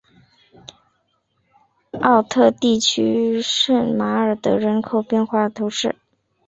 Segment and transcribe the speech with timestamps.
[2.01, 5.95] 奥特地区圣马尔德人口变化图示